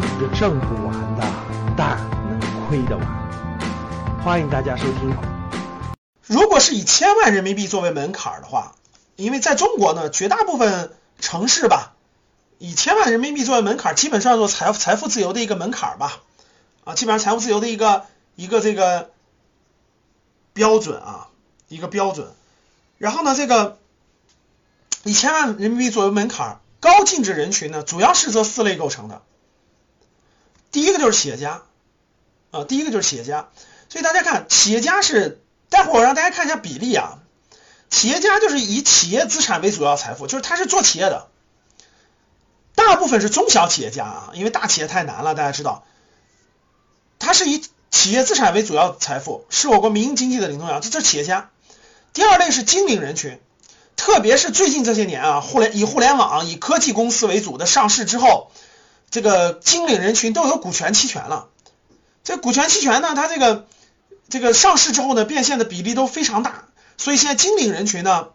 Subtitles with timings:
[0.00, 1.22] 然这挣不完的，
[1.76, 4.20] 但能亏得完。
[4.24, 5.14] 欢迎大家收听。
[6.26, 8.74] 如果是以千万人民币作为门槛的话，
[9.16, 11.92] 因为在中国呢，绝大部分城市吧，
[12.58, 16.20] 以千万人民币作为门槛，基本上做财财富自由的一个门槛吧，
[16.84, 18.06] 啊，基本上财富自由的一个
[18.36, 19.10] 一个这个
[20.54, 21.28] 标准啊，
[21.68, 22.32] 一个标准。
[22.96, 23.76] 然后呢，这个
[25.02, 29.20] 以千万人民币作为门槛，高净值人群呢，主要是这四类构成的。
[30.70, 31.62] 第一个就是企业家，
[32.50, 33.48] 啊，第一个就是企业家。
[33.88, 37.18] 所以大家看，企业家是，待会儿我让大家看一下比例啊。
[37.90, 41.26] 企业家就是以企业资产为主要财富，就是他是做企业的，
[42.76, 45.84] 大部分是中小企业家啊，因为大企业太难了，大家知道。
[47.18, 51.50] 他是以企业资产为主要财富，是我国民营经济的领头羊，这就是企业家。
[52.12, 53.40] 第二类是精领人群，
[53.96, 58.52] 特别是最近这些年啊，互联以互联网、以科技公司为主的上市之后，
[59.10, 61.48] 这个精领人群都有股权期权了。
[62.22, 63.66] 这股权期权呢，它这个
[64.28, 66.66] 这个上市之后呢，变现的比例都非常大，
[66.96, 68.28] 所以现在精领人群呢，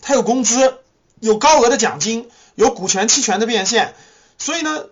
[0.00, 0.78] 它有工资，
[1.20, 3.94] 有高额的奖金，有股权期权的变现，
[4.38, 4.86] 所以呢，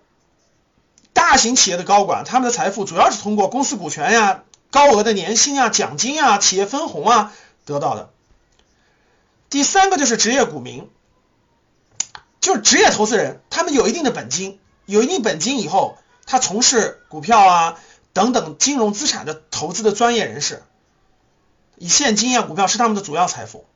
[1.12, 7.32] 大型企业的高管他们的财富主要是通过公司股权呀、高额的年薪啊、奖金啊、企业分红啊
[7.64, 8.10] 得到的。
[9.48, 10.88] 第三个就是职业股民，
[12.40, 15.96] 就是职业投资人，他们有一定的本金，有一定本金以后，
[16.26, 17.78] 他从事股票啊。
[18.12, 20.64] 等等金融资产的投资的专业人士，
[21.76, 23.66] 以现金啊股票是他们的主要财富。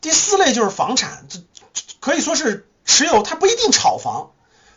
[0.00, 1.38] 第四类就是房产，这
[2.00, 4.32] 可以说是持有，它不一定炒房，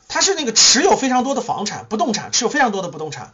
[0.07, 3.33] 它是那个持有非常多的房产、不动产，持有非常多的不动产，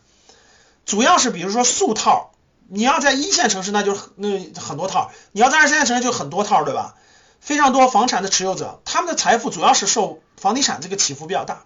[0.85, 2.31] 主要是比如说数套，
[2.69, 6.95] 你要在一线城市那就那很多套，你要在二三线城市就很多套，对吧？
[7.41, 11.65] 非常多房产的持有者，他们的财富主要是受房地产这个起伏比较大。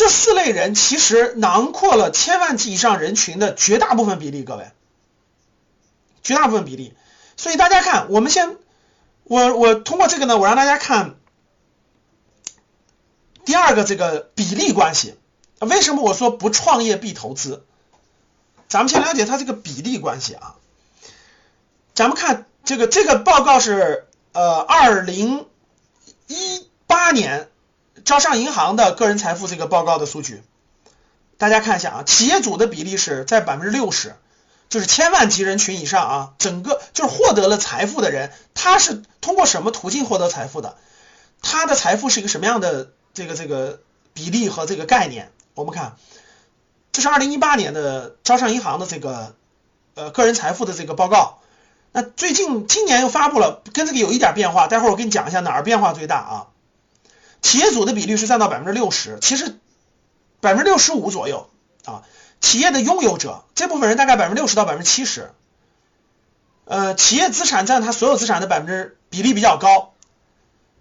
[0.00, 4.70] 这四类人其实囊括了千万级以上人群的绝大部分比例，各位，
[6.22, 6.94] 绝大部分比例。
[7.36, 8.56] 所以大家看，我们先，
[9.24, 11.16] 我我通过这个呢，我让大家看
[13.44, 15.18] 第二个这个比例关系。
[15.58, 17.66] 为什么我说不创业必投资？
[18.70, 20.56] 咱们先了解它这个比例关系啊。
[21.92, 25.46] 咱们看这个这个报告是呃二零
[26.26, 27.49] 一八年。
[28.04, 30.42] 招商银行的个人财富这个报告的数据，
[31.38, 34.14] 大家看一下啊，企业主的比例是在百分之六十，
[34.68, 40.76] 就是千万级人群以上啊，整个就是获得了财富的人，他是通过什么途径获得财富的？
[41.42, 43.80] 他的财富是一个什么样的这个这个
[44.12, 45.32] 比例和这个概念？
[45.54, 45.96] 我们看，
[46.92, 49.34] 这是二零一八年的招商银行的这个
[49.94, 51.38] 呃个人财富的这个报告，
[51.92, 56.46] 那最近今年又发布了，跟这个有一点变化，待会儿我给你讲一下哪儿变化最大啊。
[57.50, 59.58] 企业主的比例是占到百分之六十，其实
[60.40, 61.50] 百分之六十五左右
[61.84, 62.04] 啊。
[62.40, 65.32] 企业的拥有者这部分人大概百分之六十到百分之七十，
[66.64, 69.94] 呃，企业资产占他所有资产的百分之比例比较高，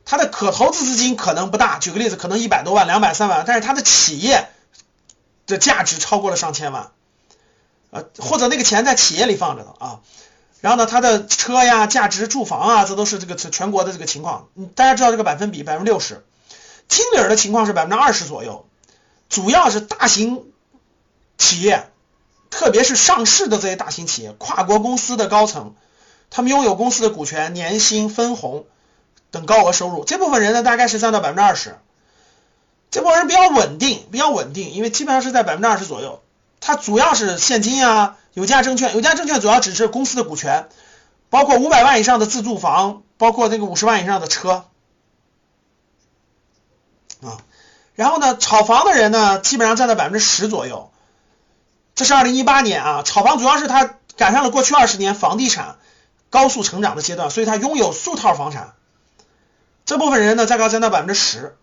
[0.05, 4.47] 他的可投资资金可能不大，举个例子，可能一百多万、两百、三万，但是他的企业
[5.47, 6.91] 的价值超过了上千万，
[7.89, 10.01] 呃，或者那个钱在企业里放着的啊。
[10.61, 14.49] 然后呢，他的车呀、价值住房啊，这都是这个全国的这个情况。
[14.75, 16.23] 大家知道这个百分比百分之六十。
[16.89, 18.65] 经理的情况是百分之二十左右，
[19.29, 20.43] 主要是大型
[21.37, 21.89] 企业，
[22.49, 25.75] 特别是上市的这些大型企业、跨国公司的高层，
[26.29, 28.65] 他们拥有公司的股权、年薪、分红
[29.31, 30.03] 等高额收入。
[30.03, 31.77] 这部分人呢，大概是占到百分之二十。
[32.91, 36.21] 这部分人比较稳定，比较稳定，因为基本上是在百分之二十左右。
[36.59, 40.67] 它主要是现金啊，有价证券，有价证券主要只是公司的股权，
[41.29, 44.65] 包括五百万以上的自住房，包括那个五十万以上的车。
[47.21, 47.37] 啊，
[47.95, 50.91] 然后呢，炒房的人呢，基本上占到百分之十左右。
[51.95, 55.77] 这是二零一八年啊，炒房主要是他赶上了过去二十年房地产
[56.29, 58.73] 高速成长的阶段，所以他拥有数套房产。
[59.85, 61.57] 这部分人呢，大概占到百分之十。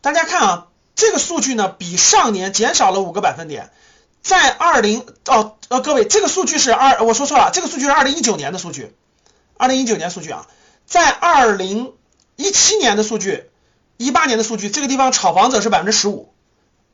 [0.00, 0.66] 大家看啊，
[0.96, 3.70] 这个数据呢，比上年减少了五个百分点。
[4.22, 8.92] 在二零哦呃，各位，这个数据是二，我说错了，这个数据是二零一九年的数据，
[9.56, 10.48] 二零一九年数据啊，
[10.86, 11.94] 在二零
[12.34, 13.48] 一七年的数据。
[13.98, 16.32] 一八年的数据，这个地方炒房者是百分之十五，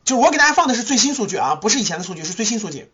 [0.04, 2.90] 就我给大家放的是最新数据啊，不是以前的数据，是最新数据。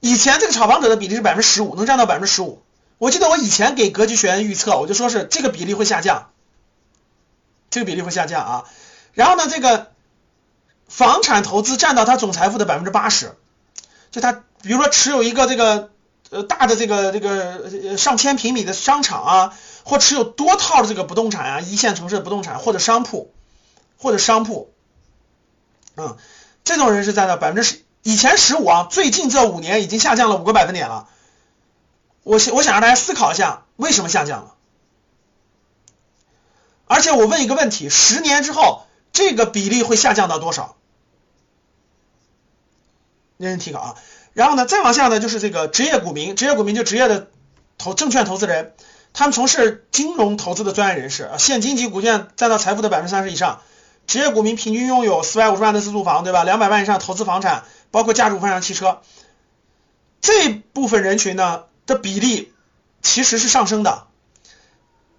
[0.00, 2.62] 以前这个炒房者的比例是百分之十五，能占到百分之十五。
[2.96, 6.30] 我记得我以前给格局学员预测，我就说是这个比例会下降，
[7.68, 8.64] 这个比例会下降啊。
[9.12, 9.92] 然后呢，这个
[10.88, 13.36] 房产投资占到他总财富的百分之八十，
[14.10, 14.32] 就他
[14.62, 15.90] 比如说持有一个这个
[16.30, 19.54] 呃大的这个这个上千平米的商场啊。
[19.86, 23.32] 或持有多套的这个不动产啊，一线城市的不动产或者商铺，
[23.96, 24.74] 或者商铺，
[25.94, 26.16] 嗯，
[26.64, 31.08] 这种人是占到百分之十，以前十五啊，最近这五年已经下降了五个百分点了。
[32.24, 34.54] 我想我想让大家思考一下，为什么下降了？
[36.86, 40.74] 而且我问一个问题：十年之后，这个比例会下降到多少？
[43.36, 43.94] 认真提高啊！
[44.32, 47.30] 然后呢，再往下呢，就是这个职业股民，职业股民就职业的
[47.78, 48.74] 投证券投资人，
[49.18, 53.62] 他们从事金融投资的专业人士，现金级股券占到财富的百分之三十以上。
[54.06, 56.44] 职业股民平均拥有四百五十万的自住房，对吧？
[56.44, 59.00] 两百万以上投资房产，包括家族房产、汽车，
[60.20, 62.52] 这部分人群呢的比例
[63.00, 64.04] 其实是上升的。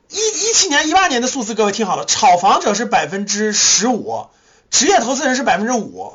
[0.09, 4.27] 一一七年、一八年的数字，各位听好了，炒房者是百分之十五，
[4.69, 6.13] 职业投资人是百分之五。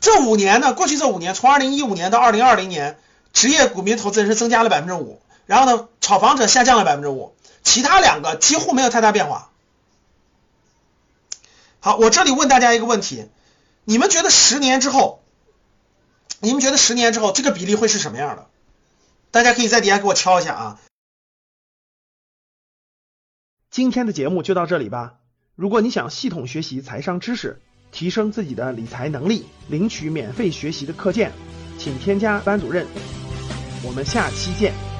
[0.00, 2.98] 这五年呢，过去这五年，从二零一五年到二零二零年，
[3.32, 9.50] 职业股民投资人是增加了百分之五，然后呢，炒房者下降了百分之五，其他两个几乎没有太大变化。
[11.80, 13.28] 好，我这里问大家一个问题，
[13.84, 15.22] 你们觉得十年之后，
[16.40, 18.46] 你们觉得十年之后这个比例会是什么样的？
[19.30, 20.80] 大家可以在底下给我敲一下啊。
[23.70, 25.14] 今天的节目就到这里吧。
[25.54, 27.60] 如果你想系统学习财商知识，
[27.92, 31.32] 提升自己的理财能力，领取免费学习的课件，
[31.78, 32.86] 请添加班主任。
[33.84, 34.95] 我们下期见。